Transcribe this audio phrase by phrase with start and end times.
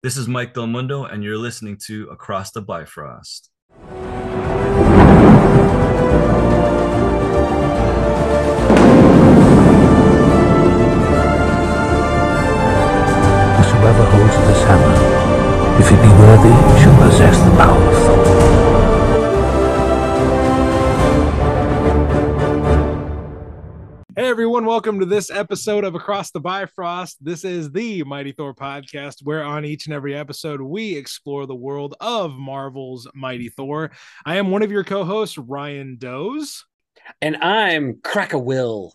[0.00, 3.50] This is Mike Del Mundo, and you're listening to Across the Bifrost.
[13.56, 14.94] Whosoever holds this hammer,
[15.80, 18.07] if he be worthy, shall possess the power
[24.38, 27.16] everyone, welcome to this episode of Across the Bifrost.
[27.20, 31.56] This is the Mighty Thor podcast, where on each and every episode we explore the
[31.56, 33.90] world of Marvel's Mighty Thor.
[34.24, 36.64] I am one of your co-hosts, Ryan Doze.
[37.20, 38.94] And I'm Crack a Will.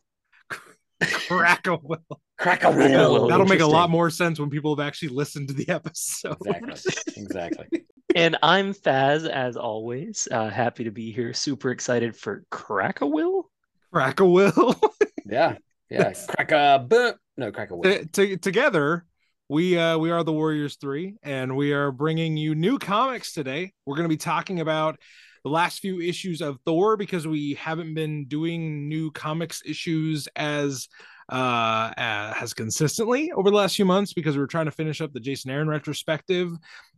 [1.02, 2.22] Crack a will.
[2.40, 3.28] Crack a Will.
[3.28, 6.38] That'll make a lot more sense when people have actually listened to the episode.
[6.46, 7.22] Exactly.
[7.22, 7.86] Exactly.
[8.16, 10.28] And I'm Faz, as always.
[10.30, 11.34] Uh, happy to be here.
[11.34, 13.50] Super excited for Crack a Will.
[13.92, 14.80] Crack a will.
[15.26, 15.56] Yeah.
[15.90, 16.14] Yeah.
[16.30, 17.14] Crack a boom.
[17.38, 17.84] No, crack a will.
[17.84, 19.06] T- t- together
[19.50, 23.74] we uh we are the warriors 3 and we are bringing you new comics today
[23.86, 24.98] we're going to be talking about
[25.44, 30.88] the last few issues of thor because we haven't been doing new comics issues as
[31.28, 35.12] uh as consistently over the last few months because we were trying to finish up
[35.12, 36.50] the jason aaron retrospective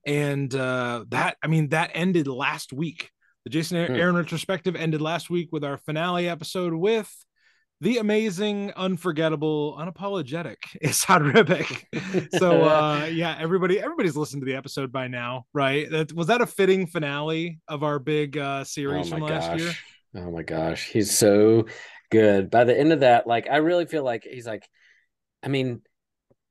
[0.05, 3.09] and uh that i mean that ended last week
[3.43, 3.95] the jason Hmm.
[3.95, 7.11] aaron retrospective ended last week with our finale episode with
[7.81, 11.83] the amazing, unforgettable, unapologetic Esad Ribic.
[12.39, 15.89] So uh yeah, everybody everybody's listened to the episode by now, right?
[15.89, 19.49] That was that a fitting finale of our big uh oh series my from last
[19.49, 19.59] gosh.
[19.59, 19.73] year?
[20.15, 20.89] Oh my gosh.
[20.89, 21.65] He's so
[22.09, 22.49] good.
[22.49, 24.67] By the end of that, like I really feel like he's like,
[25.43, 25.81] I mean,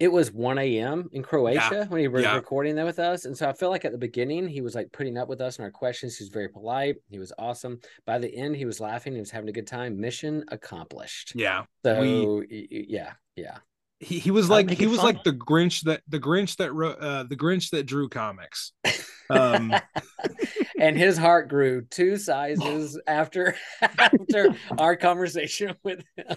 [0.00, 1.08] it was 1 a.m.
[1.12, 2.34] in Croatia when he was Yeah.
[2.34, 3.24] recording that with us.
[3.26, 5.56] And so I feel like at the beginning, he was like putting up with us
[5.56, 6.16] and our questions.
[6.16, 6.96] He was very polite.
[7.08, 7.80] He was awesome.
[8.04, 9.12] By the end, he was laughing.
[9.14, 10.00] He was having a good time.
[10.00, 11.32] Mission accomplished.
[11.36, 11.64] Yeah.
[11.84, 13.58] So We- yeah, yeah.
[14.00, 15.14] He, he was like he was fun.
[15.14, 18.72] like the Grinch that the Grinch that wrote uh the Grinch that drew comics.
[19.30, 19.72] Um
[20.78, 26.36] and his heart grew two sizes after after our conversation with him.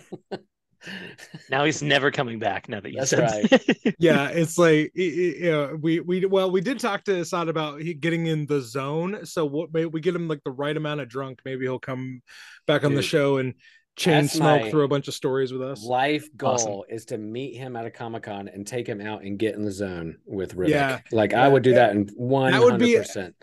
[1.49, 2.69] Now he's never coming back.
[2.69, 3.95] Now that you That's said right.
[3.99, 7.49] yeah, it's like i- i- you know, we we well we did talk to Esad
[7.49, 9.25] about getting in the zone.
[9.25, 12.21] So what maybe we get him like the right amount of drunk, maybe he'll come
[12.67, 13.53] back on the show and
[13.95, 15.83] chain that's smoke through a bunch of stories with us.
[15.83, 16.81] Life goal Awesome.
[16.89, 19.65] is to meet him at a Comic Con and take him out and get in
[19.65, 20.69] the zone with Ribic.
[20.69, 20.99] Yeah.
[21.11, 21.43] like Yeah.
[21.45, 23.35] I would do that in one hundred percent.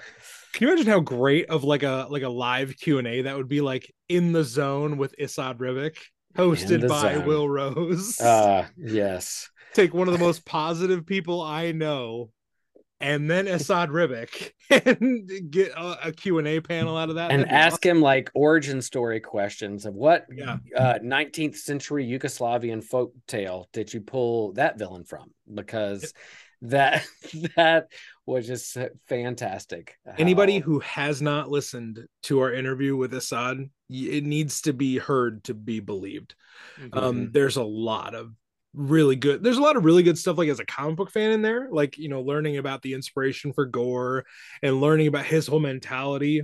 [0.53, 3.37] Can you imagine how great of like a like a live Q and A that
[3.37, 5.97] would be like in the zone with Esad Ribic,
[6.37, 7.27] hosted by zone.
[7.27, 8.21] Will Rose.
[8.21, 9.51] Uh yes.
[9.75, 12.31] Take one of the most positive people I know,
[13.01, 17.33] and then Esad Ribic, and get a, a Q and A panel out of that.
[17.33, 20.59] And ask him like origin story questions of what Yeah.
[20.77, 25.33] uh 19th century Yugoslavian folk tale did you pull that villain from?
[25.53, 26.15] Because
[26.63, 27.05] that
[27.57, 27.89] that
[28.27, 28.77] was just
[29.09, 29.97] fantastic.
[30.19, 34.99] anybody how- who has not listened to our interview with Esad, it needs to be
[34.99, 36.35] heard to be believed.
[36.79, 36.97] Mhm.
[36.97, 38.33] Um, there's a lot of
[38.73, 39.43] really good.
[39.43, 40.39] There's a lot of really good stuff.
[40.39, 43.53] Like as a comic book fan in there, like you know, learning about the inspiration
[43.53, 44.25] for Gore
[44.63, 46.43] and learning about his whole mentality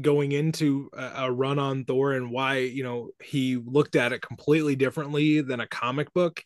[0.00, 4.20] going into a, a run on Thor and why you know he looked at it
[4.20, 6.42] completely differently than a comic book.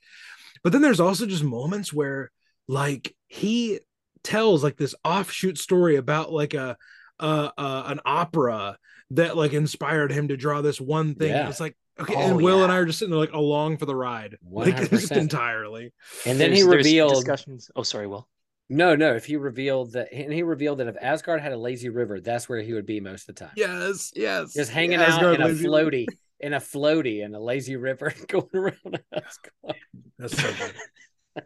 [0.62, 2.30] But then there's also just moments where
[2.68, 3.80] like he
[4.28, 6.76] tells like this offshoot story about like a
[7.18, 8.78] uh, uh an opera
[9.12, 11.30] that like inspired him to draw this one thing.
[11.30, 11.48] Yeah.
[11.48, 12.70] It's like okay, Oh, and Will and.
[12.70, 15.92] I are just sitting there like along for the ride, like just entirely.
[16.26, 17.70] and then There's- he revealed discussions.
[17.74, 18.28] Oh, sorry, Will.
[18.68, 19.14] no, no.
[19.14, 22.48] If he revealed that, and he revealed that if Asgard had a lazy river, that's
[22.48, 23.54] where he would be most of the time.
[23.56, 24.52] Yes, yes.
[24.54, 26.06] just hanging Asgard out in a lazy- floaty,
[26.40, 29.76] in a floaty, in a lazy river, going around Asgard.
[30.18, 31.44] That's so good.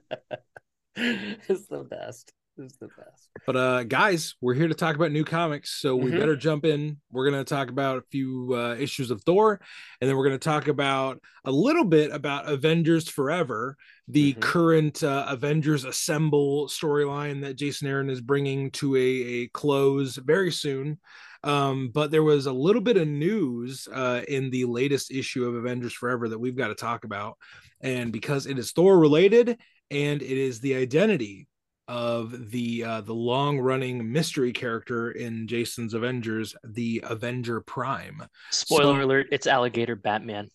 [1.49, 2.33] it's the best.
[2.59, 3.31] It's the best.
[3.47, 6.19] But uh guys, we're here to talk about new comics, so we Mhm.
[6.19, 6.99] better jump in.
[7.11, 9.59] We're going to talk about a few uh, issues of Thor
[10.01, 13.77] and then we're going to talk about a little bit about Avengers Forever,
[14.07, 14.41] the Mhm.
[14.41, 20.53] current uh, Avengers Assemble storyline that Jason Aaron is bringing to a, a close very
[20.53, 20.99] soon.
[21.45, 25.55] Um, but there was a little bit of news uh, in the latest issue of
[25.57, 27.37] Avengers Forever that we've got to talk about.
[27.81, 29.59] And because it is Thor related
[29.91, 31.49] and it is the identity
[31.93, 38.23] of the uh, the long running mystery character in Jason's Avengers, the Avenger Prime.
[38.51, 40.51] Spoiler So- alert: It's Alligator Batman.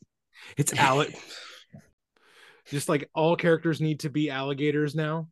[0.57, 1.15] It's Alec.
[2.65, 5.29] Just like all characters need to be alligators now.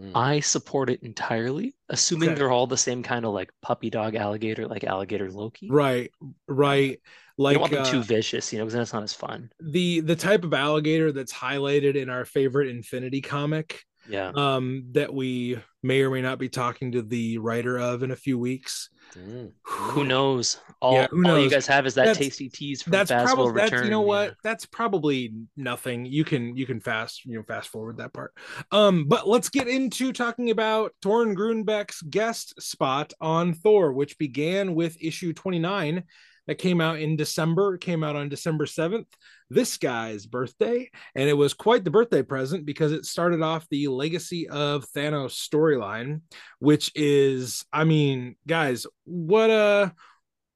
[0.00, 0.10] Mm.
[0.14, 2.38] I support it entirely, assuming Okay.
[2.38, 5.68] they're all the same kind of like puppy dog alligator, like alligator Loki.
[5.70, 6.10] Right,
[6.48, 6.90] right.
[6.90, 6.98] you
[7.38, 9.50] Like don't want them uh, too vicious, you know, because that's not as fun.
[9.60, 14.32] the the type of alligator that's highlighted in our favorite Infinity comic Yeah.
[14.34, 18.16] um, that we may or may not be talking to the writer of in a
[18.16, 18.90] few weeks.
[19.16, 19.52] Mm.
[19.64, 20.58] Who knows?
[20.80, 23.52] All, Yeah, who all you guys have is that That's- tasty tease from That's probably
[23.52, 24.06] that's you know yeah.
[24.06, 26.04] what that's probably nothing.
[26.06, 28.32] You can you can fast you know fast forward that part.
[28.70, 34.74] Um, but let's get into talking about Torunn Grønbekk's guest spot on Thor, which began
[34.74, 36.04] with issue twenty nine
[36.46, 37.74] that came out in December.
[37.74, 39.06] It came out on December seventh.
[39.50, 43.88] This guy's birthday, and it was quite the birthday present because it started off the
[43.88, 46.22] Legacy of Thanos storyline,
[46.58, 49.90] which is, I mean, guys, what uh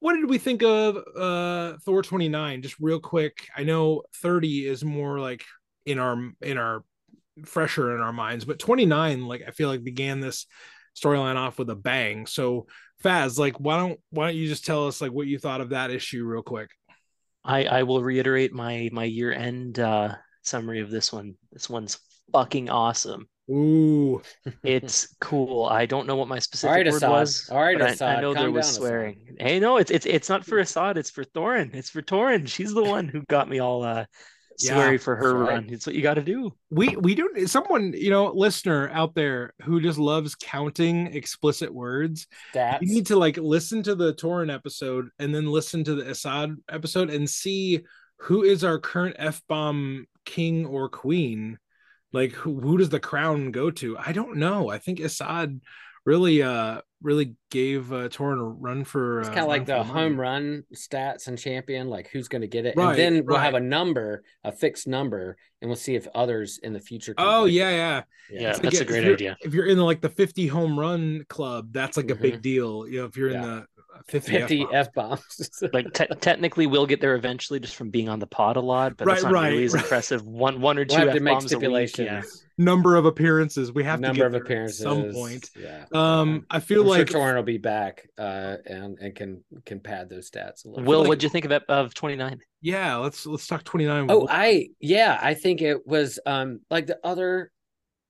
[0.00, 4.84] what did we think of uh Thor 29 just real quick I know 30 is
[4.84, 5.44] more like
[5.86, 6.84] in our in our
[7.44, 10.46] fresher in our minds but 29 like I feel like began this
[10.96, 12.66] storyline off with a bang so
[13.04, 15.70] Faz like why don't why don't you just tell us like what you thought of
[15.70, 16.70] that issue real quick
[17.44, 21.34] I I will reiterate my my year end uh summary of this one.
[21.52, 21.98] This one's
[22.32, 23.28] fucking awesome.
[23.50, 24.20] ooh
[24.64, 25.66] It's cool.
[25.66, 27.10] I don't know what my specific right, word Esad.
[27.10, 27.48] was.
[27.50, 28.78] All right, but I- I, Esad, know there was down, Esad.
[28.78, 29.36] swearing.
[29.38, 30.96] Hey, no, it's it's it's not for Esad.
[30.96, 31.70] It's for Torunn.
[31.74, 32.46] It's for Torunn.
[32.46, 34.04] She's the one who got me all uh
[34.60, 35.54] Yeah, for her that's right.
[35.54, 35.68] run.
[35.70, 36.52] It's what you got to do.
[36.70, 42.26] we we do someone you know listener out there who just loves counting explicit words
[42.54, 42.80] Stats.
[42.82, 46.56] you need to like listen to the Torunn episode and then listen to the Esad
[46.68, 47.84] episode and see
[48.18, 51.58] who is our current F bomb king or queen.
[52.12, 53.96] Like who, who does the crown go to?
[53.98, 54.70] I don't know.
[54.70, 55.60] I think Esad
[56.04, 59.78] really uh really gave uh Torunn a run for It's uh, kind of like run
[59.84, 60.00] for the money.
[60.08, 63.38] home run stats and champion, like who's going to get it, Right, and then we'll
[63.38, 67.14] have a number, a fixed number, and we'll see if others in the future.
[67.14, 67.76] can Oh break yeah, it.
[67.76, 68.02] yeah.
[68.30, 69.36] Yeah, like, that's a great you're- idea.
[69.42, 72.20] If you're in like the 50 home run club, that's like a Mhm.
[72.22, 72.86] big deal.
[72.88, 73.66] You know, if you're in the
[74.06, 74.74] 50, fifty F-bomb.
[74.74, 75.62] f bombs.
[75.72, 78.96] Like te- technically, we'll get there eventually just from being on the pod a lot,
[78.96, 79.82] but that's Right, not right, nearly as right.
[79.82, 80.24] impressive.
[80.26, 81.98] One one or two We'll have F-bombs a week.
[81.98, 82.22] Yeah.
[82.56, 85.50] number of appearances, we have number to of get there appearances at some point.
[85.58, 85.84] Yeah.
[85.92, 89.80] Um, I feel I'm like sure Torunn will be back, uh, and and can can
[89.80, 90.84] pad those stats a little.
[90.84, 92.40] Will, like- what'd you think of of twenty nine?
[92.60, 94.06] yeah, let's let's talk 29.
[94.10, 97.52] Oh, I yeah, I think it was um like the other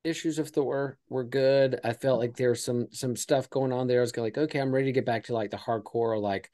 [0.05, 1.81] issues of Thor were good.
[1.85, 3.99] I felt like there was some some stuff going on there.
[3.99, 6.51] I was like, okay, I'm ready to get back to like the hardcore like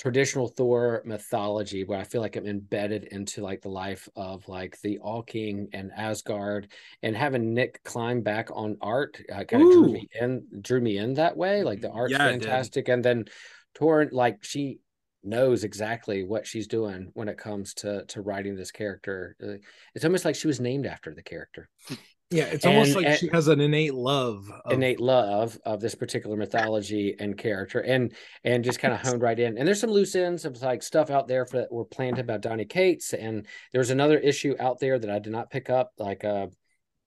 [0.00, 4.80] traditional Thor mythology where I feel like I'm embedded into like the life of like
[4.80, 9.70] the All King and Asgard and having Nic Klein back on art uh, kind of
[9.70, 11.62] drew me in drew me in that way.
[11.62, 12.88] Like the art's Yeah, fantastic.
[12.88, 13.26] And then
[13.74, 14.78] Torunn, like she
[15.22, 19.36] knows exactly what she's doing when it comes to to writing this character.
[19.42, 19.56] Uh,
[19.94, 21.68] It's almost like she was named after the character.
[22.32, 24.48] Yeah, it's almost like and- she has an innate love.
[24.64, 28.12] Of, innate love of this particular mythology and character and
[28.44, 31.10] and just kind of honed right in and there's some loose ends of like stuff
[31.10, 34.78] out there for that were planned about Donny Cates and there was another issue out
[34.78, 36.46] there that I did not pick up like uh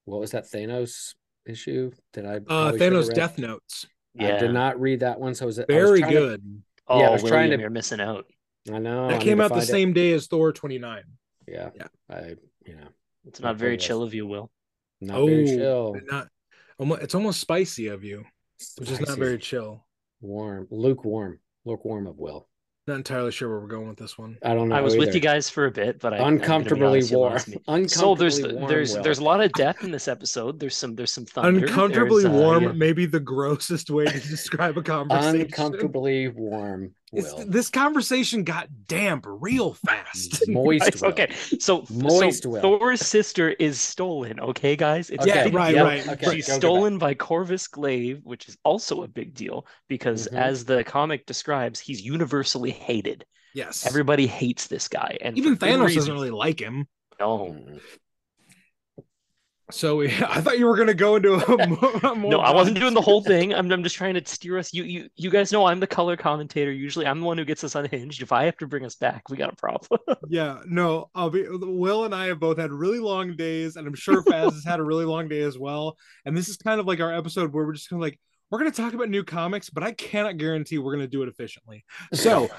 [0.05, 1.15] what was that Thanos
[1.45, 3.13] issue that I uh, probably should have Thanos?
[3.13, 3.85] Death Notes.
[4.19, 4.39] I Yeah.
[4.39, 6.61] did not read that one so was it Very good.
[6.87, 8.25] Oh, Yeah, I was William, trying to- you're missing out.
[8.69, 9.67] I know I that need came out the find it.
[9.71, 11.03] same day as Thor 29.
[11.47, 11.87] yeah Yeah.
[12.09, 12.35] I
[12.65, 12.87] you know
[13.25, 14.51] It's Not not very very chill of you, Will.
[15.03, 16.27] Not oh, very chill not.
[17.01, 18.25] It's almost spicy of you,
[18.77, 19.85] which is not very chill.
[20.21, 22.50] warm lukewarm lukewarm of will
[22.88, 24.38] Not entirely sure where we're going with this one.
[24.44, 26.41] I don't know I was with you guys for a bit, but I I'm be
[26.41, 29.03] uncomfortably honest, warm lost uncomfortably So there's warm there's Will.
[29.03, 30.59] there's a lot of death in this episode.
[30.59, 31.65] There's some there's some thunder.
[31.65, 32.71] Uncomfortably There's, uh, warm, yeah.
[32.73, 35.41] maybe the grossest way to describe a conversation.
[35.41, 37.02] uncomfortably warm It's- will
[37.48, 40.48] this conversation got damp real fast.
[40.48, 41.10] moist will.
[41.10, 42.62] okay, so Moist so Will.
[42.62, 44.39] Thor's sister is stolen.
[44.39, 45.86] Okay, guys, it's Okay, a right, deal.
[45.86, 46.08] right.
[46.08, 50.27] Okay, She's go, go stolen by Corvus Glaive, which is also a big deal because,
[50.27, 50.38] Mhm.
[50.38, 53.25] as the comic describes, he's universally hated.
[53.53, 53.86] yes.
[53.86, 56.00] Everybody hates this guy, and Even Thanos reason.
[56.00, 56.88] doesn't really like him.
[57.20, 57.55] No,
[59.72, 61.38] So I thought you were going to go into a
[62.12, 63.53] a more no, I wasn't doing the whole thing.
[63.53, 64.74] I'm, I'm just trying to steer us.
[64.74, 66.72] You, you, you guys know I'm the color commentator.
[66.72, 68.22] Usually, I'm the one who gets us unhinged.
[68.22, 70.01] If I have to bring us back, we got a problem.
[70.29, 71.46] Yeah, no, I'll be.
[71.48, 74.79] Will and I have both had really long days, and I'm sure Faz has had
[74.79, 75.98] a really long day as well.
[76.25, 78.60] And this is kind of like our episode where we're just kind of like, we're
[78.60, 81.29] going to talk about new comics, but I cannot guarantee we're going to do it
[81.29, 81.84] efficiently.
[82.13, 82.50] So,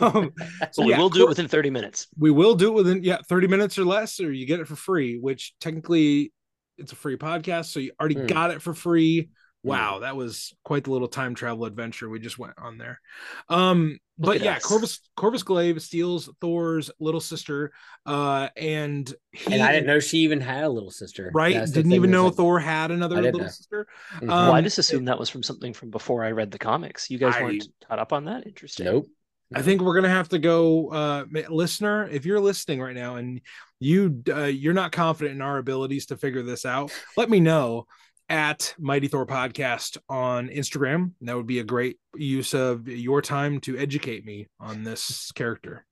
[0.00, 0.32] um,
[0.72, 2.08] so we yeah, will do it within 30 minutes.
[2.18, 4.76] we will do it within yeah 30 minutes or less or you get it for
[4.76, 6.32] free which technically
[6.78, 8.26] it's a free podcast so you already Hmm.
[8.26, 9.30] got it for free
[9.62, 13.00] wow that was quite the little time travel adventure we just went on there
[13.48, 14.62] um Look but yeah us.
[14.64, 17.72] corvus corvus glaive steals thor's little sister
[18.06, 21.30] uh and he and I didn't know she even had a little sister.
[21.34, 23.46] right That's didn't even know like- thor had another I little know.
[23.48, 24.22] sister Mhm.
[24.22, 27.10] Um, well, I just assumed that was from something from before I read the comics.
[27.10, 28.46] You guys I- weren't caught up on that.
[28.46, 28.84] Interesting.
[28.86, 29.06] nope.
[29.54, 32.08] I think we're gonna have to go, uh, listener.
[32.08, 33.40] If you're listening right now and
[33.84, 37.86] you uh, you're not confident in our abilities to figure this out, let me know
[38.28, 41.12] at Mighty Thor Podcast on Instagram.
[41.20, 45.84] That would be a great use of your time to educate me on this character.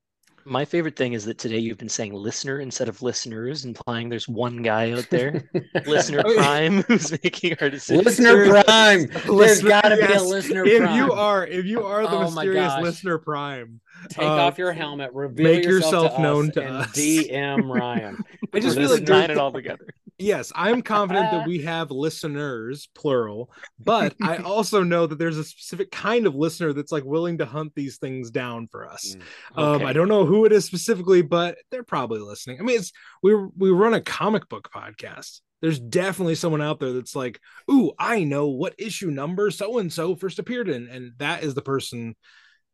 [0.44, 4.28] My favorite thing is that today you've been saying listener instead of listeners, implying there's
[4.28, 5.49] one guy out there,
[5.87, 8.04] listener prime, who's making our decisions.
[8.06, 9.06] listener prime.
[9.08, 10.25] There's Listener- got to be a yes.
[10.25, 10.96] listener If prime.
[10.96, 14.72] you are, if you are the Oh my mysterious listener prime, Take uh, off your
[14.72, 16.90] helmet, reveal make yourself, yourself to known us, to and us.
[16.96, 18.18] DM Ryan.
[18.52, 19.16] I just Or feel like listener.
[19.20, 19.87] nine it all together.
[20.19, 25.45] Yes, I'm confident that we have listeners, plural, but I also know that there's a
[25.45, 29.16] specific kind of listener that's like willing to hunt these things down for us.
[29.54, 29.85] Um, Okay.
[29.87, 32.59] I don't know who it is specifically, but they're probably listening.
[32.61, 32.92] I mean, it's
[33.23, 35.40] we we run a comic book podcast.
[35.61, 37.40] There's definitely someone out there that's like,
[37.71, 41.54] "Ooh, I know what issue number so and so first appeared in," and that is
[41.54, 42.16] the person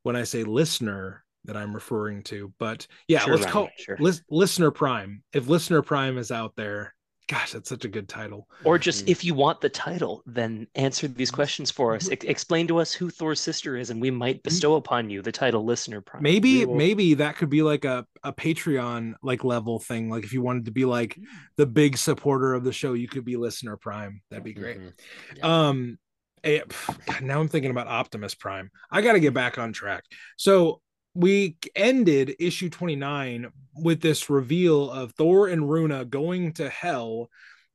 [0.03, 2.53] when I say listener that I'm referring to.
[2.59, 3.97] But yeah, Sure, let's Ryan, call sure.
[4.01, 5.23] lis- listener prime.
[5.33, 6.95] If listener prime is out there,
[7.29, 8.49] gosh, that's such a good title.
[8.65, 9.11] Or just Mhm.
[9.11, 11.17] if you want the title, then answer Mm-hmm.
[11.19, 12.09] these questions for us.
[12.11, 15.31] Ex- explain to us who Thor's sister is, and we might bestow upon you the
[15.31, 16.23] title listener prime.
[16.23, 20.09] Maybe will- maybe that could be like a, a Patreon like level thing.
[20.11, 21.19] Like if you wanted to be like
[21.57, 24.23] the big supporter of the show, you could be listener prime.
[24.31, 24.79] That'd be great.
[24.79, 25.45] Mhm.
[25.45, 25.99] Um
[26.45, 28.71] eh, pff, God, now I'm thinking about Optimus Prime.
[28.91, 30.05] I got to get back on track.
[30.37, 30.81] So
[31.15, 37.29] we ended issue 29 with this reveal of Thor and Runa going to hell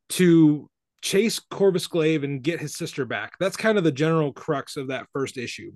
[0.09, 0.69] to
[1.01, 3.33] chase Corvus Glaive and get his sister back.
[3.39, 5.73] That's kind of the general crux of that first issue.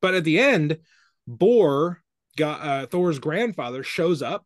[0.00, 0.78] But at the end,
[1.26, 2.02] Bor
[2.36, 4.44] got uh, Thor's grandfather shows up,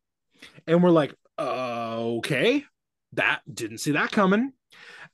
[0.66, 2.64] and we're like, uh, okay,
[3.12, 4.52] that didn't see that coming.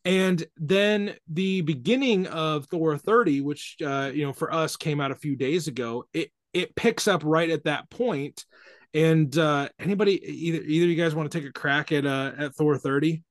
[0.05, 5.11] And then the beginning of Thor 30, which uh, you know for us came out
[5.11, 8.45] a few days ago, it it picks up right at that point.
[8.93, 12.55] And uh anybody either either you guys want to take a crack at uh at
[12.55, 13.23] Thor 30?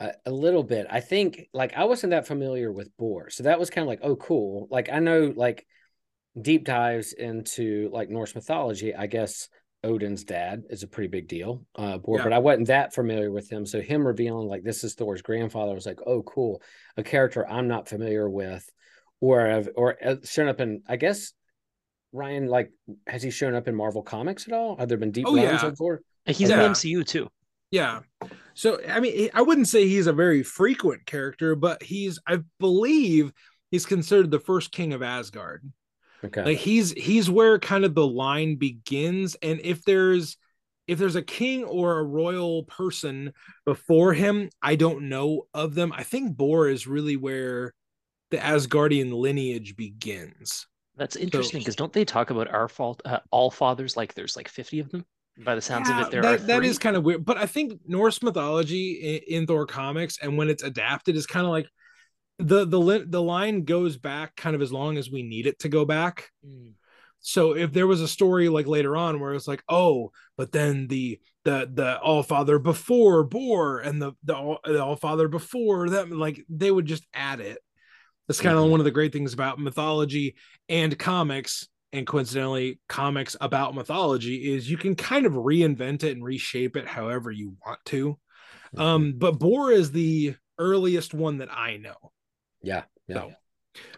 [0.00, 0.86] a, a little bit.
[0.90, 4.00] I think like I wasn't that familiar with Bor, so that was kind of like,
[4.02, 4.68] oh, cool.
[4.70, 5.66] Like I know like
[6.40, 8.94] deep dives into like Norse mythology.
[8.94, 9.48] I guess
[9.84, 12.22] Odin's dad is a pretty big deal, uh, Yeah.
[12.24, 13.64] but I wasn't that familiar with him.
[13.66, 16.60] So him revealing like this is Thor's grandfather I was like, oh, cool,
[16.96, 18.68] a character I'm not familiar with,
[19.20, 21.32] or have or uh, shown up in I guess.
[22.14, 22.70] Ryan, like,
[23.06, 24.76] has he shown up in Marvel Comics at all?
[24.78, 25.66] Have there been deep Oh, runs yeah.
[25.66, 26.00] of Thor?
[26.24, 26.54] He's Yeah.
[26.54, 27.28] in the MCU too.
[27.70, 28.00] Yeah.
[28.54, 33.32] So I mean I wouldn't say he's a very frequent character, but he's I believe
[33.70, 35.70] he's considered the first king of Asgard.
[36.24, 36.42] Okay.
[36.44, 40.38] like he's he's where kind of the line begins and if there's
[40.86, 43.34] if there's a king or a royal person
[43.66, 47.74] before him i don't know of them i think bor is really where
[48.30, 50.66] the asgardian lineage begins
[50.96, 53.96] That's interesting because don't they talk about our fault, uh, all fathers?
[53.96, 55.04] Like there's like 50 of them.
[55.44, 57.36] By the sounds Yeah, of it, there that, are that is kind of weird but
[57.36, 58.92] i think norse mythology
[59.26, 61.66] in, in thor comics and when it's adapted is kind of like
[62.38, 65.68] the the the line goes back kind of as long as we need it to
[65.68, 66.74] go back Mm.
[67.18, 70.86] so if there was a story like later on where it's like oh but then
[70.86, 75.88] the the the all father before bor and the the all, the all father before
[75.88, 77.58] them like they would just add it
[78.26, 78.70] that's kind of Mhm.
[78.70, 80.34] one of the great things about mythology
[80.68, 86.24] and comics and coincidentally comics about mythology is you can kind of reinvent it and
[86.24, 88.18] reshape it however you want to
[88.76, 91.94] um but bor is the earliest one that i know
[92.62, 92.82] yeah.
[93.06, 93.14] Yeah.
[93.16, 93.32] so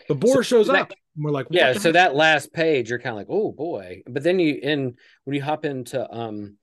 [0.09, 1.93] but bor So shows that- up and we're like yeah so heck?
[1.95, 5.43] that last page you're kind of like oh boy but then you in when you
[5.43, 6.57] hop into um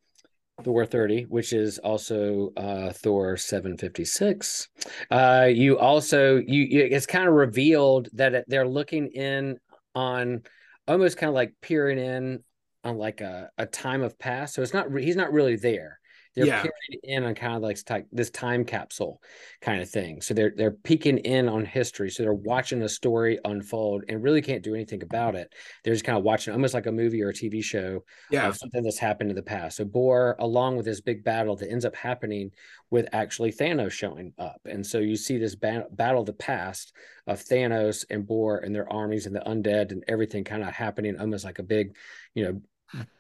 [0.64, 4.70] thor 30 which is also uh thor 756
[5.10, 9.58] uh you also you, you it's kind of revealed that they're looking in
[9.96, 10.44] on
[10.88, 12.44] almost kind of like peering in
[12.84, 14.56] on like a, a time of past.
[14.56, 16.00] So it's not he's not really there
[16.36, 16.62] they're Yeah.
[16.62, 17.78] peering in on kind of like
[18.12, 19.22] this time capsule
[19.62, 20.22] kind of thing.
[20.22, 22.10] So they're they're peeking in on history.
[22.10, 25.54] So they're watching a story unfold and really can't do anything about it.
[25.84, 28.58] They're just kind of watching almost like a movie or a TV show yeah of
[28.58, 29.78] something that's happened in the past.
[29.78, 32.52] So Bor, along with this big battle that ends up happening
[32.90, 36.94] with actually Thanos showing up, and so you see this ba- battle of the past
[37.28, 41.18] of Thanos and Bor and their armies and the undead and everything kind of happening
[41.20, 41.96] almost like a big,
[42.36, 42.62] you know,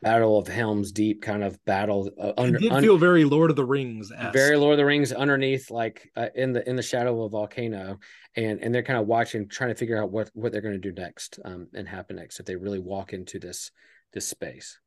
[0.01, 2.09] battle of Helm's Deep kind of battle.
[2.19, 4.85] Uh, it under, did un- feel very lord of the rings very Lord of the
[4.85, 7.99] Rings underneath, like uh, in the in the shadow of a volcano,
[8.35, 10.91] and and they're kind of watching, trying to figure out what what they're going to
[10.91, 13.71] do next, um, and happen next if they really walk into this
[14.13, 14.79] this space.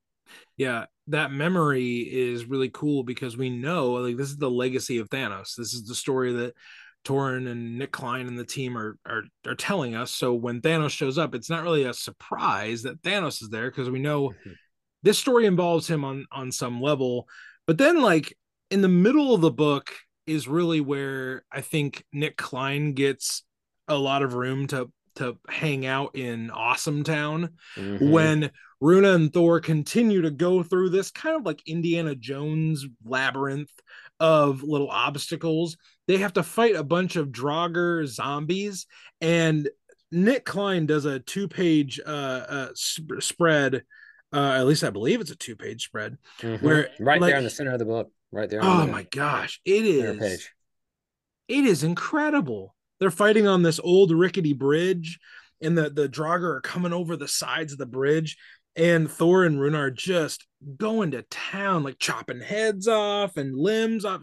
[0.56, 5.08] yeah that memory is really cool because we know like this is the legacy of
[5.08, 6.52] thanos this is the story that
[7.04, 10.10] Torunn and Nic Klein and the team are are are telling us.
[10.10, 13.88] So when Thanos shows up, it's not really a surprise that Thanos is there because
[13.88, 14.54] we know Mhm.
[15.06, 17.28] This story involves him on on some level.
[17.64, 18.36] But then like
[18.72, 19.94] in the middle of the book
[20.26, 23.44] is really where I think Nic Klein gets
[23.86, 28.10] a lot of room to to hang out in Awesome Town Mhm.
[28.10, 33.70] when Runa and Thor continue to go through this kind of like Indiana Jones labyrinth
[34.18, 35.76] of little obstacles.
[36.08, 38.86] They have to fight a bunch of Draugr zombies,
[39.20, 39.70] and
[40.10, 43.84] Nic Klein does a two-page uh, uh sp- spread.
[44.32, 46.18] Uh, at least I believe it's a two-page spread.
[46.40, 46.62] Mhm.
[46.62, 48.60] where, right like- there in the center of the book, right there.
[48.62, 50.18] Oh the my gosh, it is.
[50.18, 50.52] Page.
[51.48, 52.74] It is incredible.
[52.98, 55.18] They're fighting on this old rickety bridge,
[55.60, 58.36] and the the Draugr are coming over the sides of the bridge,
[58.74, 64.04] and Thor and Runa are just going to town, like chopping heads off and limbs
[64.04, 64.22] off.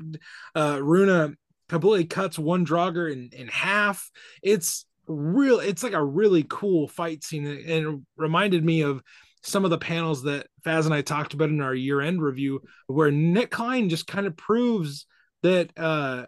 [0.54, 1.34] Uh, Runa
[1.70, 4.12] completely cuts one Draugr in in half.
[4.42, 5.60] It's real.
[5.60, 9.02] It's like a really cool fight scene, and reminded me of
[9.44, 12.62] some of the panels that Faz and I talked about in our year end review,
[12.88, 15.06] where Nic Klein just kind of proves
[15.44, 16.26] that uh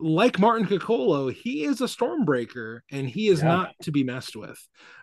[0.00, 3.48] like Martin Coccolo, he is a stormbreaker and he is Yeah.
[3.48, 4.58] not to be messed with.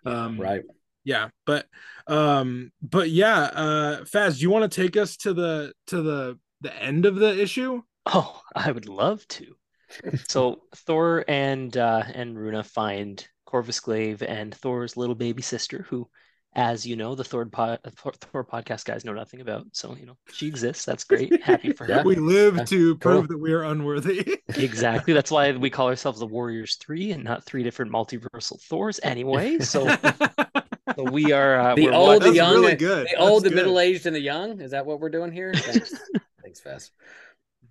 [0.06, 0.64] Um Right.
[1.04, 1.66] yeah, but
[2.08, 6.40] um but yeah, uh Faz, do you want to take us to the to the
[6.62, 7.82] the end of the issue?
[8.06, 9.56] Oh, I would love to.
[10.28, 16.08] So Thor and uh, and Runa find Corvus Glaive and Thor's little baby sister, who,
[16.54, 19.66] as you know, the Thor, pod, Thor, Thor podcast guys know nothing about.
[19.72, 20.84] So you know she exists.
[20.86, 21.42] That's great.
[21.44, 22.02] Happy for her.
[22.04, 23.28] We live Yeah, to prove cool.
[23.28, 24.38] that we are unworthy.
[24.56, 25.14] Exactly.
[25.14, 29.00] That's why we call ourselves the Warriors Three and not three different multiversal Thors.
[29.04, 29.88] Anyway, so,
[30.96, 33.08] so we are uh, The old, the young, really the good.
[33.18, 34.60] old, That's the middle aged, and the young.
[34.60, 35.54] Is that what we're doing here?
[35.54, 35.94] Thanks,
[36.42, 36.90] thanks, Faz.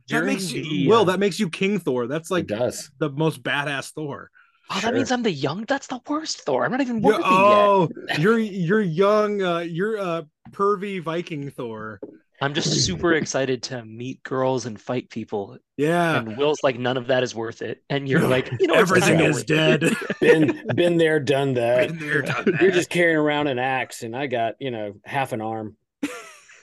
[0.08, 2.06] that makes you the, Will, uh, that makes you King Thor.
[2.06, 4.30] That's like it the most badass Thor.
[4.70, 5.64] Oh, that means I'm the young.
[5.66, 6.64] That's the worst Thor.
[6.64, 7.30] I'm not even You're- worthy yet.
[7.32, 12.00] oh, you're you're young, uh you're uh pervy Viking Thor.
[12.40, 15.58] I'm just super excited to meet girls and fight people.
[15.76, 16.18] Yeah.
[16.18, 17.82] And Will's like, none of that is worth it.
[17.90, 19.82] And you're like, you know, everything is dead.
[20.20, 21.88] Been, been there, done that.
[21.88, 22.60] Been there, done that.
[22.62, 25.76] You're just carrying around an axe, and I got you know half an arm.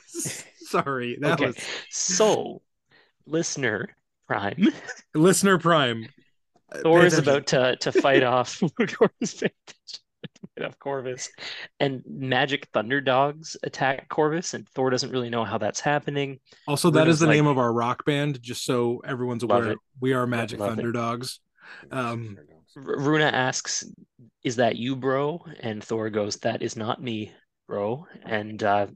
[0.08, 1.48] Sorry, that Okay.
[1.48, 1.58] was
[1.90, 2.62] So,
[3.26, 3.90] listener
[4.28, 4.68] prime,
[5.14, 6.08] listener prime.
[6.84, 8.62] Thor is about to to fight off
[8.98, 11.30] Corvus, fight off Corvus,
[11.80, 16.40] and magic thunder dogs attack Corvus, and Thor doesn't really know how that's happening.
[16.68, 19.72] Also, that Runa's is the like- name of our rock band, just so everyone's aware.
[19.72, 19.78] it.
[20.00, 20.82] We are Magic love it.
[20.84, 21.40] Thunderdogs.
[21.92, 22.38] Um,
[22.76, 23.86] Runa asks,
[24.44, 27.32] "Is that you, bro?" And Thor goes, "That is not me,
[27.68, 28.88] bro." And uh,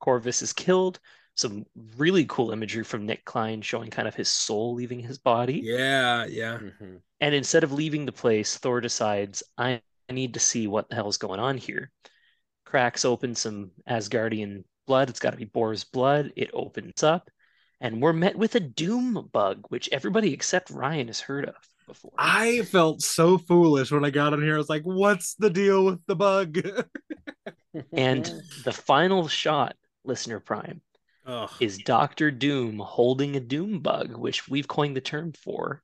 [0.00, 1.00] Corvus is killed.
[1.36, 1.66] Some
[1.96, 5.60] really cool imagery from Nic Klein showing kind of his soul leaving his body.
[5.64, 6.58] yeah, yeah.
[6.58, 7.00] Mhm.
[7.20, 10.94] And instead of leaving the place, Thor decides, I I need to see what the
[10.96, 11.90] hell's going on here.
[12.66, 15.08] Cracks open some Asgardian blood.
[15.08, 16.32] It's got to be Bor's blood.
[16.36, 17.30] It opens up,
[17.80, 22.12] and we're met with a doom bug, which everybody except Ryan has heard of before.
[22.18, 24.54] I felt so foolish when I got on here.
[24.54, 26.58] I was like, "What's the deal with the bug?"
[27.92, 28.24] And
[28.64, 30.80] the final shot, listener prime,
[31.26, 31.50] Ugh.
[31.60, 35.82] is Doctor Doom holding a doom bug, which we've coined the term for,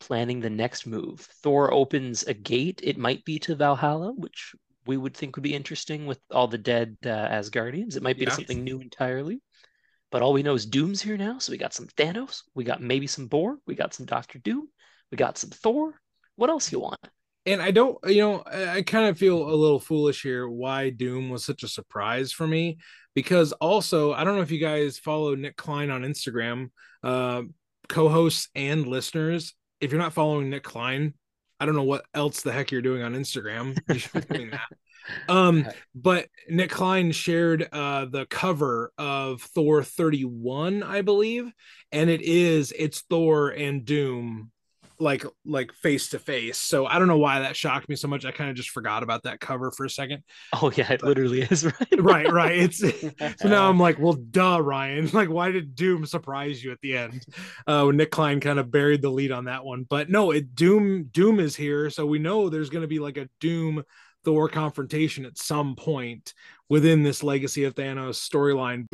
[0.00, 1.20] planning the next move.
[1.42, 2.80] Thor opens a gate.
[2.82, 4.54] It might be to Valhalla, which
[4.86, 7.96] we would think would be interesting with all the dead uh, Asgardians.
[7.96, 8.36] It might be to Yeah.
[8.36, 9.42] something new entirely.
[10.10, 11.38] But all we know is Doom's here now.
[11.38, 14.68] So we got some Thanos, we got maybe some Bor, we got some Doctor Doom,
[15.10, 16.00] we got some Thor.
[16.36, 17.00] What else you want?
[17.48, 21.30] And I don't, you know, I, kind of feel a little foolish here why Doom
[21.30, 22.76] was such a surprise for me
[23.14, 26.68] because also I don't know if you guys follow Nic Klein on Instagram,
[27.02, 27.42] uh,
[27.88, 29.54] co-hosts and listeners.
[29.80, 31.14] If you're not following Nic Klein,
[31.58, 33.78] I don't know what else the heck you're doing on Instagram.
[33.88, 34.68] You should be doing that.
[35.26, 41.50] Um, but Nic Klein shared uh the cover of Thor 31, I believe,
[41.92, 44.50] and it is it's Thor and Doom
[45.00, 46.58] like like face to face.
[46.58, 48.24] So I don't know why that shocked me so much.
[48.24, 50.22] I kind of just forgot about that cover for a second.
[50.52, 51.64] Oh yeah, it literally is
[51.98, 51.98] right.
[51.98, 52.58] Right, right.
[52.58, 55.08] It's so now I'm like, well, duh, Ryan.
[55.18, 57.24] Like, why did Doom surprise you at the end?
[57.66, 60.54] Uh, when Nic Klein kind of buried the lead on that one, but no, it
[60.54, 63.82] Doom Doom is here, so we know there's going to be like a Doom
[64.24, 66.34] Thor confrontation at some point
[66.68, 68.86] within this Legacy of Thanos storyline.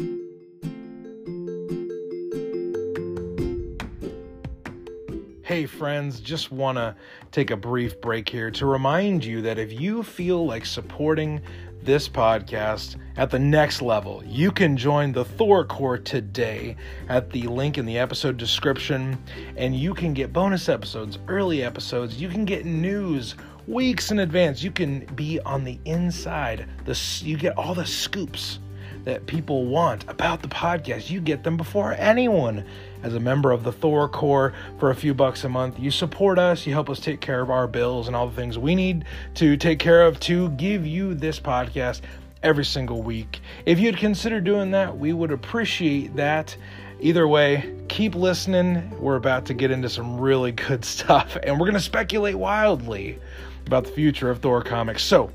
[5.55, 6.97] Hey, friends, just want to
[7.31, 11.41] take a brief break here to remind you that if you feel like supporting
[11.81, 16.75] this podcast at the next level, you can join the Thor Corps today
[17.09, 19.17] at the link in the episode description,
[19.57, 23.37] and you can get bonus episodes, early episodes, you can get news
[23.69, 24.61] weeks in advance.
[24.61, 26.67] You can be on the inside.
[26.85, 28.59] The you get all the scoops
[29.05, 31.11] that people want about the podcast.
[31.11, 32.65] You get them before anyone.
[33.05, 36.39] As a member of the Thor Corps for a few bucks a month, you support
[36.39, 39.05] us, you help us take care of our bills and all the things we need
[39.35, 42.01] to take care of to give you this podcast
[42.43, 43.43] every single week.
[43.67, 46.57] If you'd consider doing that, we would appreciate that.
[46.99, 48.91] Either way, keep listening.
[48.99, 53.19] We're about to get into some really good stuff, and we're going to speculate wildly
[53.67, 55.03] about the future of Thor comics.
[55.03, 55.31] So,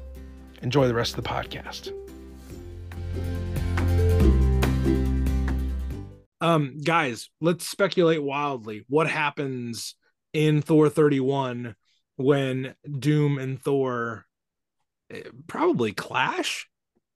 [0.64, 1.94] enjoy the rest of the podcast.
[6.42, 8.86] Um, guys, let's speculate wildly.
[8.88, 9.96] What happens
[10.34, 11.76] in Thor 31
[12.16, 14.26] when Doom and Thor
[15.12, 16.68] eh, probably clash?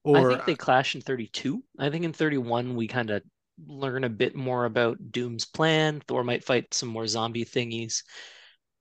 [0.03, 1.63] Or I think they clash in 32.
[1.79, 3.23] I think in 31 we kind of
[3.65, 6.01] learn a bit more about Doom's plan.
[6.07, 8.03] Thor might fight some more zombie thingies.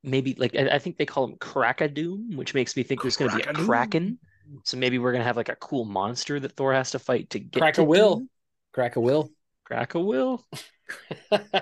[0.03, 3.37] Maybe like I, think they call him Kraka-Doom, which makes me think there's going to
[3.37, 4.19] be a Kraken.
[4.65, 7.31] So maybe we're going to have like a cool monster that Thor has to fight
[7.31, 8.27] to get Crack to a will.
[8.73, 9.31] Crack a will.
[9.65, 10.47] Crack a will.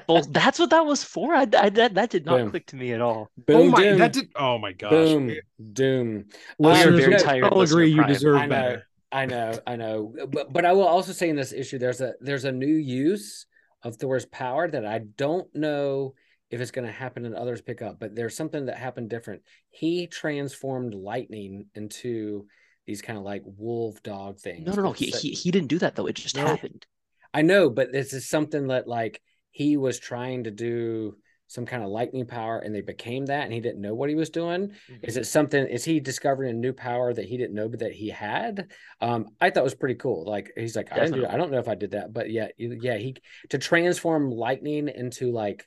[0.08, 1.34] well, that's what that was for.
[1.34, 2.50] I, I that, that did not Boom.
[2.50, 3.30] click to me at all.
[3.38, 3.98] Oh Boom, oh my, doom.
[3.98, 4.28] that did.
[4.34, 4.90] Oh my gosh.
[4.90, 5.32] Boom,
[5.72, 6.24] doom.
[6.58, 7.44] we are very tired.
[7.44, 7.92] I'll agree.
[7.92, 8.86] You deserve I better.
[9.12, 12.14] I know, I know, but but I will also say in this issue, there's a
[12.20, 13.46] there's a new use
[13.82, 16.14] of Thor's power that I don't know
[16.50, 19.42] if it's going to happen and others pick up, but there's something that happened different.
[19.70, 22.46] He transformed lightning into
[22.86, 24.66] these kind of like wolf dog things.
[24.66, 24.92] No, no, no.
[24.92, 26.06] He, he, he didn't do that though.
[26.06, 26.46] It just no.
[26.46, 26.86] happened.
[27.32, 31.16] I know, but this is something that like he was trying to do
[31.50, 34.14] some kind of lightning power and they became that and he didn't know what he
[34.14, 34.68] was doing.
[34.68, 34.94] Mm-hmm.
[35.02, 37.92] is it something is he discovering a new power that he didn't know but that
[37.92, 38.70] he had?
[39.00, 40.24] Um i thought it was pretty cool.
[40.24, 42.48] Like he's like i didn't do i don't know if i did that but yeah
[42.56, 43.16] yeah he
[43.48, 45.66] to transform lightning into like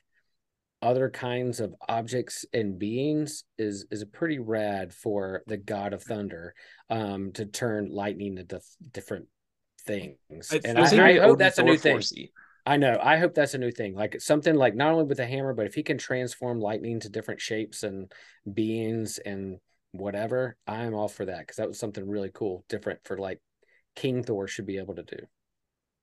[0.80, 6.02] other kinds of objects and beings is is a pretty rad for the god of
[6.02, 6.54] thunder
[6.90, 8.60] um to turn lightning into
[8.92, 9.26] different
[9.86, 12.00] things and I, I, hope that's a new thing
[12.66, 12.98] I know.
[13.02, 13.94] I hope that's a new thing.
[13.94, 17.10] Like something like not only with a hammer, but if he can transform lightning to
[17.10, 18.10] different shapes and
[18.50, 19.58] beings and
[19.92, 23.40] whatever, I'm all for that because that was something really cool, different for like
[23.96, 25.18] King Thor should be able to do.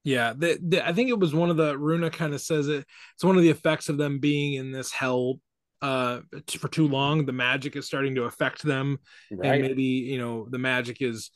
[0.04, 2.86] Yeah, the, the, I think it was one of the Runa kind of says it.
[3.16, 5.40] It's one of the effects of them being in this hell
[5.82, 6.20] uh
[6.60, 7.26] for too long.
[7.26, 9.00] The magic is starting to affect them,
[9.32, 9.54] right.
[9.54, 11.32] and maybe you know the magic is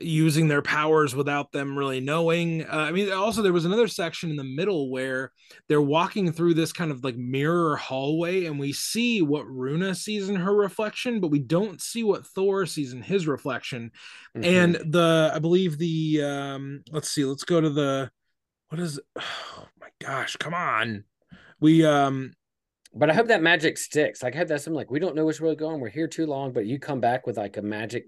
[0.00, 2.64] using their powers without them really knowing.
[2.64, 5.32] Uh, I mean, also there was another section in the middle where
[5.68, 10.28] they're walking through this kind of like mirror hallway, and we see what Runa sees
[10.28, 13.90] in her reflection, but we don't see what Thor sees in his reflection.
[14.36, 14.44] Mm-hmm.
[14.44, 18.10] And the, I believe the, um, let's see, let's go to the,
[18.68, 21.04] what is, oh my gosh, come on,
[21.60, 22.32] we, um,
[22.94, 24.22] but I hope that magic sticks.
[24.22, 25.78] Like I hope that's something like we don't know which way we're going.
[25.80, 28.06] We're here too long, but you come back with like a magic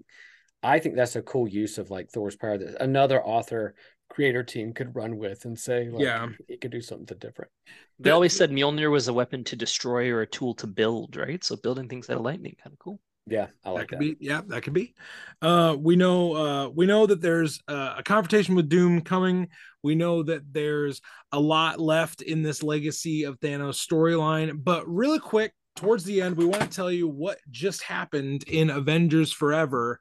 [0.63, 3.75] I think that's a cool use of like Thor's power that another author
[4.09, 7.51] creator team could run with and say, like, yeah, he could do something different.
[7.99, 11.43] They always said Mjolnir was a weapon to destroy or a tool to build, right?
[11.43, 12.99] So building things out of lightning, kind of cool.
[13.27, 13.99] Yeah, I like that.
[13.99, 13.99] that.
[13.99, 14.93] Be, yeah, that could be.
[15.41, 19.47] Uh, we know uh, we know that there's uh, a confrontation with Doom coming.
[19.83, 24.63] We know that there's a lot left in this legacy of Thanos storyline.
[24.63, 28.69] But really quick, towards the end, we want to tell you what just happened in
[28.69, 29.99] Avengers Forever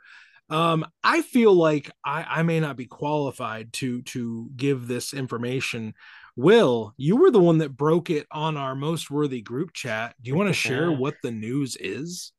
[0.50, 5.94] um, I feel like I, I may not be qualified to to give this information.
[6.36, 10.14] Will, you were the one that broke it on our most worthy group chat.
[10.20, 12.32] Do you want to share what the news is?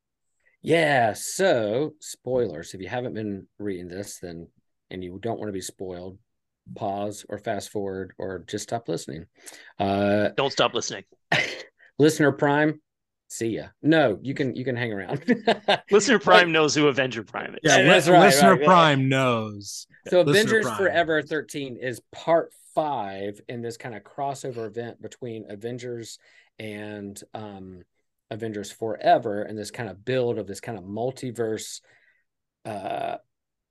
[0.62, 2.74] Yeah, so spoilers.
[2.74, 4.47] If you haven't been reading this, then
[4.89, 6.17] and you don't want to be spoiled,
[6.76, 9.26] pause or fast forward or just stop listening.
[9.80, 11.04] Uh don't stop listening.
[12.00, 12.82] Listener Prime,
[13.32, 13.67] see ya.
[13.82, 15.24] No, you can you can hang around.
[15.91, 17.60] Listener Prime knows who Avenger Prime is.
[17.63, 18.20] Yeah, that's right.
[18.20, 19.88] Listener right, Prime knows.
[20.10, 20.78] So Listener Avengers Prime.
[20.78, 26.20] Forever 13 is part five in this kind of crossover event between Avengers
[26.60, 27.84] and um
[28.30, 31.80] Avengers Forever and this kind of build of this kind of multiverse
[32.65, 33.17] uh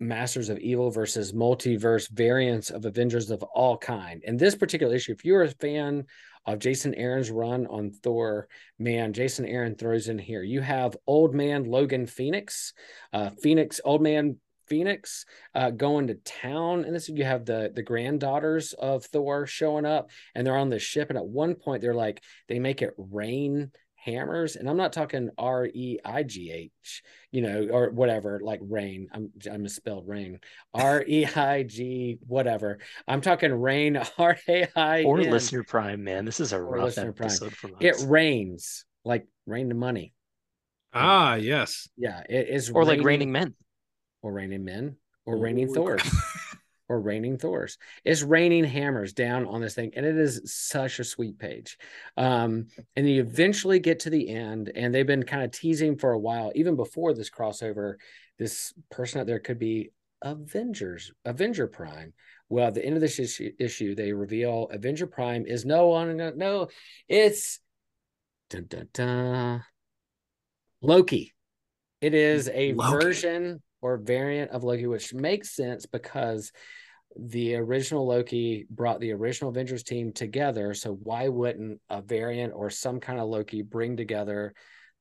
[0.01, 4.23] Masters of Evil versus multiverse variants of Avengers of all kind.
[4.25, 6.07] In this particular issue, if you're a fan
[6.47, 10.43] of Jason Aaron's run on Thor, man, Jason Aaron throws in here.
[10.43, 12.73] You have old man Logan Phoenix,
[13.13, 17.83] uh, Phoenix, old man Phoenix uh, going to town, and this you have the the
[17.83, 21.11] granddaughters of Thor showing up, and they're on the ship.
[21.11, 25.31] And at one point, they're like, they make it rain hammers, and I'm not talking
[25.39, 29.09] R E I G H, you know, or whatever, like rain.
[29.13, 30.41] I'm I misspelled rain.
[30.75, 32.79] R E I G whatever.
[33.07, 36.25] I'm talking rain R A I Or listener prime, man.
[36.25, 37.27] This is a Or rough listener prime.
[37.29, 37.79] episode from us.
[37.81, 40.13] It rains like rain the money.
[40.93, 41.89] Ah, yes.
[41.97, 43.55] Yeah, it is or like raining men.
[44.23, 45.75] or raining men or raining Ooh.
[45.75, 46.03] Thors
[46.91, 47.79] or raining Thors.
[48.05, 51.79] It's raining hammers down on this thing, and it is such a sweet page.
[52.17, 56.11] Um, and you eventually get to the end, and they've been kind of teasing for
[56.11, 57.95] a while, even before this crossover.
[58.41, 62.13] This person out there could be Avengers, Avenger Prime.
[62.49, 66.17] Well, at the end of this issue, issue they reveal Avenger Prime is no one,
[66.17, 66.69] no, no,
[67.09, 67.61] it's
[68.49, 69.65] dun, dun, dun,
[70.83, 71.35] Loki.
[72.01, 73.05] It is a Loki.
[73.05, 76.53] version or variant of Loki, which makes sense because
[77.19, 80.75] the original Loki brought the original Avengers team together.
[80.75, 84.55] So why wouldn't a variant or some kind of Loki bring together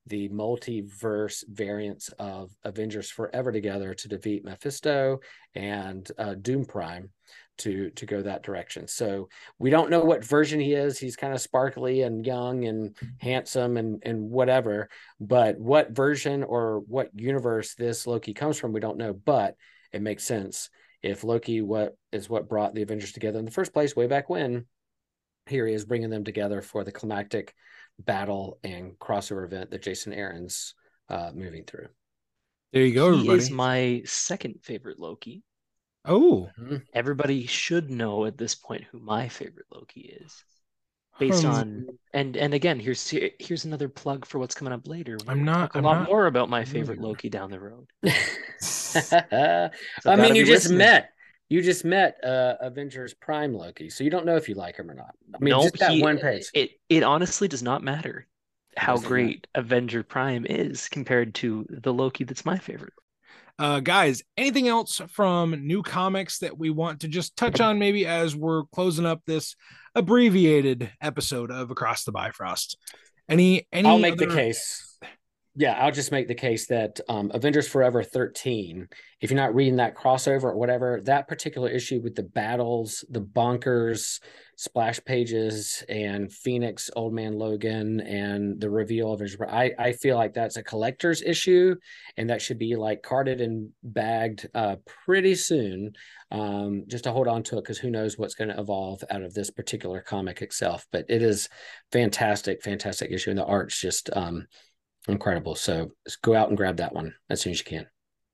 [0.06, 5.20] the multiverse variants of Avengers Forever together to defeat Mephisto
[5.54, 7.10] and uh, Doom Prime
[7.60, 8.88] to to go that direction.
[8.88, 10.98] So we don't know what version he is.
[10.98, 14.88] He's kind of sparkly and young and handsome and and whatever.
[15.20, 19.12] But what version or what universe this Loki comes from, we don't know.
[19.12, 19.56] But
[19.92, 20.70] it makes sense
[21.02, 24.28] if Loki what is what brought the Avengers together in the first place way back
[24.28, 24.66] when.
[25.46, 27.54] Here he is bringing them together for the climactic
[27.98, 30.74] battle and crossover event that Jason Aaron's
[31.08, 31.88] uh, moving through.
[32.72, 33.38] There you go, he everybody.
[33.38, 35.42] is my second favorite Loki.
[36.04, 36.50] Oh,
[36.92, 40.44] Everybody should know at this point who my favorite Loki is.
[41.18, 43.08] Based Um, on and and again, here's
[43.38, 45.18] here's another plug for what's coming up later.
[45.26, 47.08] We're I'm not- talk a I'm lot not more about my favorite familiar.
[47.10, 47.86] Loki down the road.
[50.06, 50.78] I mean, you just listening.
[50.78, 51.10] met
[51.48, 54.90] you just met uh, Avengers Prime Loki, so you don't know if you like him
[54.90, 55.14] or not.
[55.34, 56.46] I mean, no, just that he- one page.
[56.54, 58.26] It it honestly does not matter
[58.76, 59.08] how Does it not?
[59.08, 62.94] great Avenger Prime is compared to the Loki that's my favorite.
[63.60, 68.06] Uh, guys, anything else from new comics that we want to just touch on maybe
[68.06, 69.54] as we're closing up this
[69.94, 72.78] abbreviated episode of Across the Bifrost?
[73.28, 74.89] Any, any I'll make the case.
[75.56, 78.86] Yeah, I'll just make the case that um, Avengers Forever 13,
[79.20, 83.20] if you're not reading that crossover or whatever, that particular issue with the battles, the
[83.20, 84.20] bonkers,
[84.54, 89.36] splash pages, and Phoenix, Old Man Logan, and the reveal of his.
[89.40, 91.74] I, I feel like that's a collector's issue,
[92.16, 95.94] and that should be like carded and bagged uh, pretty soon
[96.30, 99.22] um, just to hold on to it because who knows what's going to evolve out
[99.22, 100.86] of this particular comic itself.
[100.92, 101.48] But it is
[101.90, 104.46] fantastic, fantastic issue, and the art's just um,
[105.08, 105.54] incredible.
[105.54, 107.86] So go out and grab that one as soon as you can.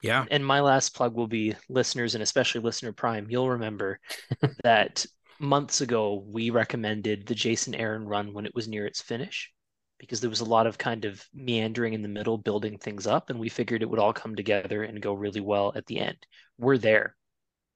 [0.02, 0.24] Yeah.
[0.30, 3.26] And my last plug will be listeners and especially listener Prime.
[3.28, 3.98] You'll remember
[4.62, 5.04] that
[5.38, 9.52] months ago we recommended the Jason Aaron run when it was near its finish
[9.98, 13.30] because there was a lot of kind of meandering in the middle, building things up,
[13.30, 16.18] and we figured it would all come together and go really well at the end.
[16.58, 17.16] We're there.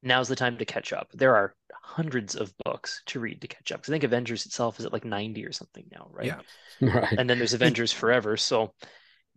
[0.03, 1.09] Now's the time to catch up.
[1.13, 3.83] There are hundreds of books to read to catch up.
[3.83, 6.27] 'Cause I think Avengers itself is at like 90 or something now, right?
[6.27, 6.41] Yeah.
[6.81, 7.13] Right.
[7.19, 8.37] and then there's Avengers Forever.
[8.39, 8.73] So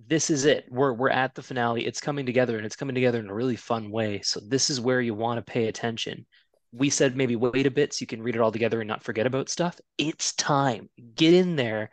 [0.08, 0.66] this is it.
[0.70, 1.86] We're we're at the finale.
[1.86, 4.22] It's coming together and it's coming together in a really fun way.
[4.22, 6.26] So this is where you want to pay attention.
[6.72, 9.04] We said maybe wait a bit so you can read it all together and not
[9.04, 9.80] forget about stuff.
[9.98, 10.90] It's time.
[11.16, 11.92] Get in there,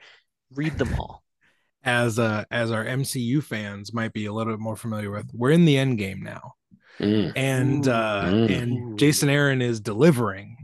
[0.55, 1.23] read them all.
[1.83, 5.51] As uh, as our MCU fans might be a little bit more familiar with, we're
[5.51, 6.53] in the end game now.
[7.01, 7.33] Mm.
[7.35, 8.63] and uh Mm.
[8.63, 10.57] and Jason Aaron is delivering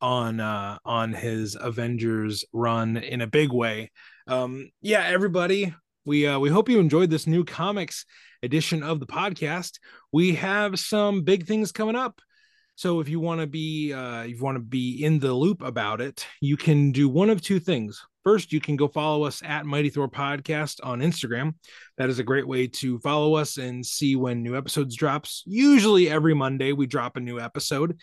[0.00, 3.90] on uh on his Avengers run in a big way.
[4.26, 8.04] Um yeah, everybody, we uh we hope you enjoyed this new comics
[8.42, 9.78] edition of the podcast.
[10.12, 12.20] We have some big things coming up.
[12.76, 15.62] So if you want to be uh if you want to be in the loop
[15.62, 18.02] about it, you can do one of two things.
[18.24, 21.54] First, you can go follow us at Mighty Thor Podcast on Instagram.
[21.96, 25.42] That is a great way to follow us and see when new episodes drops.
[25.46, 27.98] Usually every Monday we drop a new episode.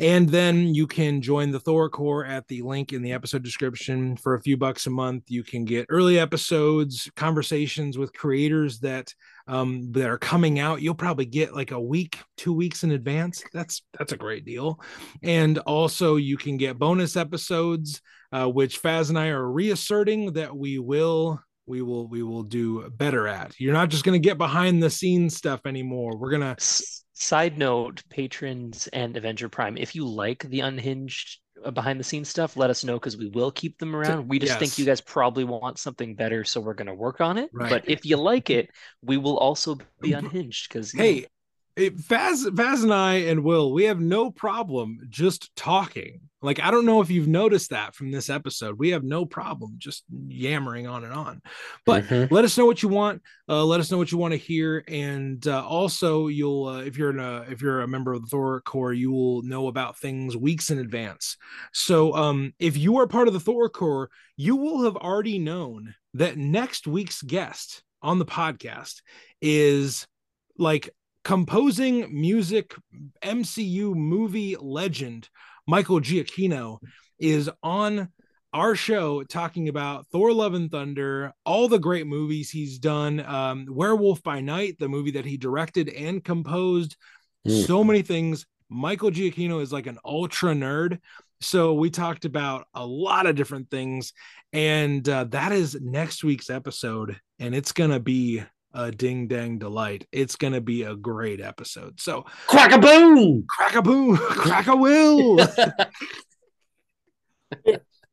[0.00, 4.16] And then you can join the Thor Core at the link in the episode description
[4.16, 5.24] for a few bucks a month.
[5.28, 9.12] You can get early episodes, conversations with creators that
[9.46, 10.80] um, that are coming out.
[10.80, 13.44] You'll probably get like a week, two weeks in advance.
[13.52, 14.80] That's that's a great deal.
[15.22, 18.00] And also you can get bonus episodes,
[18.34, 22.90] uh, which Faz and I are reasserting that we will we will we will do
[22.90, 23.58] better at.
[23.60, 26.16] You're not just going to get behind the scenes stuff anymore.
[26.16, 32.00] We're gonna side note, patrons and Avenger Prime, if you like the unhinged uh, behind
[32.00, 34.28] the scenes stuff, let us know because we will keep them around.
[34.28, 37.38] We just think you guys probably want something better, so we're going to work on
[37.38, 37.50] it.
[37.52, 37.70] Right.
[37.70, 38.68] But if you like it,
[39.00, 41.26] we will also be unhinged because hey
[41.76, 46.20] it, Faz, Faz and I and Will, we have no problem just talking.
[46.40, 48.78] Like, I don't know if you've noticed that from this episode.
[48.78, 51.40] We have no problem just yammering on and on.
[51.86, 52.30] But Mhm.
[52.30, 53.22] let us know what you want.
[53.48, 56.98] Uh, let us know what you want to hear, and uh, also you'll uh, if
[56.98, 59.96] you're in a if you're a member of the Thor Core, you will know about
[59.98, 61.38] things weeks in advance.
[61.72, 65.94] So, um, if you are part of the Thor Core, you will have already known
[66.12, 69.00] that next week's guest on the podcast
[69.40, 70.06] is
[70.58, 70.90] like
[71.24, 72.74] composing music
[73.22, 75.28] MCU movie legend
[75.66, 76.78] Michael Giacchino
[77.18, 78.08] is on
[78.52, 83.66] our show talking about Thor Love and Thunder, all the great movies he's done, um,
[83.68, 86.96] Werewolf by Night, the movie that he directed and composed,
[87.46, 87.66] Mm.
[87.66, 88.46] so many things.
[88.70, 90.98] Michael Giacchino is like an ultra nerd.
[91.40, 94.14] So we talked about a lot of different things.
[94.54, 97.20] And uh, that is next week's episode.
[97.38, 98.42] And it's going to be
[98.74, 100.06] a ding dang delight.
[100.12, 102.00] It's going to be a great episode.
[102.00, 103.46] So Crack a boom.
[103.48, 105.38] crack a boom, crack a will.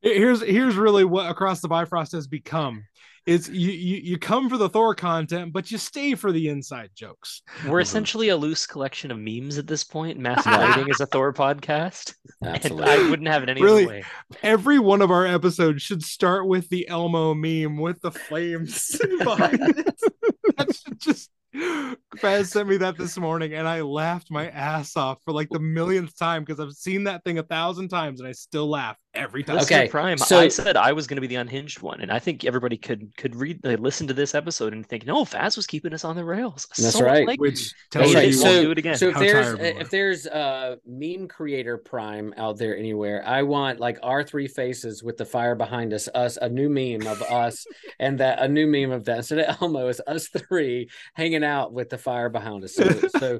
[0.00, 2.84] here's here's really what across the bifrost has become
[3.26, 6.90] it's you, you you come for the thor content but you stay for the inside
[6.94, 7.82] jokes We're Mhm.
[7.82, 12.14] essentially a loose collection of memes at this point, masquerading as a Thor podcast.
[12.42, 12.90] And Absolutely.
[12.90, 13.84] I wouldn't have it any Really?
[13.84, 14.04] other way.
[14.42, 19.60] every one of our episodes should start with the elmo meme with the flames behind
[19.60, 20.00] it
[20.56, 21.30] that should just
[22.16, 25.60] Faz sent me that this morning and I laughed my ass off for like the
[25.60, 29.42] millionth time because I've seen that thing a thousand times and I still laugh every
[29.42, 29.56] time.
[29.56, 30.18] Listener Okay, Prime.
[30.18, 32.76] so- I said I was going to be the unhinged one, and I think everybody
[32.76, 36.04] could could read, uh, listen to this episode and think, no, Faz was keeping us
[36.04, 36.66] on the rails.
[36.76, 37.26] That's So much right.
[37.26, 38.96] like Which tells Hey, Hey, you so- so, do it again.
[38.96, 39.80] so if How there's tired we were.
[39.80, 45.02] if there's a meme creator prime out there anywhere, I want like our three faces
[45.02, 47.66] with the fire behind us, us a new meme of us,
[47.98, 51.72] and that a new meme of that So of Elmo is us three hanging out
[51.72, 52.74] with the fire behind us.
[52.74, 52.84] So
[53.18, 53.38] so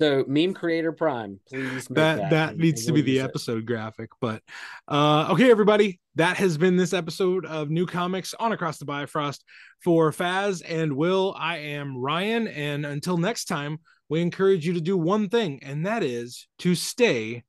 [0.00, 3.24] so meme creator prime, please make that that that needs to be the use it.
[3.24, 4.42] episode graphic but
[4.88, 9.44] uh okay everybody that has been this episode of new comics on across the bifrost
[9.84, 14.80] for faz and will i am ryan and until next time we encourage you to
[14.80, 17.42] do one thing and that is to stay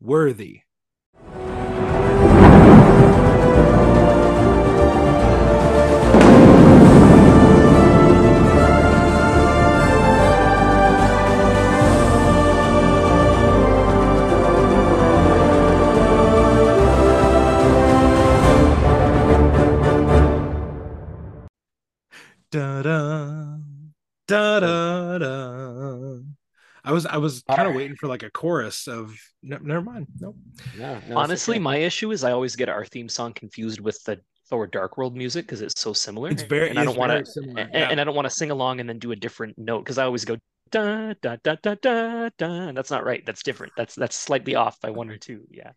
[0.00, 0.62] worthy
[22.50, 23.56] da da
[24.26, 26.18] da da da
[26.84, 27.76] i was i was kind of Alright.
[27.76, 30.36] waiting for like a chorus of no, never mind nope
[30.78, 31.62] No, no, Honestly, okay.
[31.62, 35.16] my issue is I always get our theme song confused with the Thor Dark World
[35.16, 36.30] music because it's so similar.
[36.30, 37.88] it's very and I don't want to and, yeah.
[37.90, 40.04] and I don't want to sing along and then do a different note because I
[40.04, 40.36] always go
[40.70, 42.46] da da da da da da.
[42.68, 43.24] and That's not right.
[43.26, 43.72] That's different.
[43.76, 45.42] That's that's slightly off by one or two.
[45.50, 45.72] Yeah.